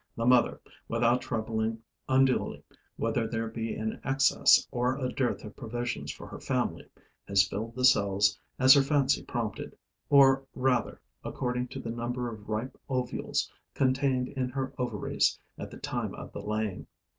The 0.15 0.25
mother, 0.25 0.59
without 0.87 1.21
troubling 1.21 1.83
unduly 2.09 2.63
whether 2.97 3.27
there 3.27 3.47
be 3.47 3.75
an 3.75 4.01
excess 4.03 4.67
or 4.71 4.97
a 4.97 5.13
dearth 5.13 5.43
of 5.43 5.55
provisions 5.55 6.11
for 6.11 6.25
her 6.25 6.39
family, 6.39 6.87
has 7.27 7.47
filled 7.47 7.75
the 7.75 7.85
cells 7.85 8.39
as 8.57 8.73
her 8.73 8.81
fancy 8.81 9.21
prompted, 9.21 9.77
or 10.09 10.43
rather 10.55 10.99
according 11.23 11.67
to 11.67 11.79
the 11.79 11.91
number 11.91 12.31
of 12.33 12.49
ripe 12.49 12.79
ovules 12.89 13.47
contained 13.75 14.29
in 14.29 14.49
her 14.49 14.73
ovaries 14.79 15.37
at 15.59 15.69
the 15.69 15.77
time 15.77 16.15
of 16.15 16.31
the 16.33 16.41
laying. 16.41 16.87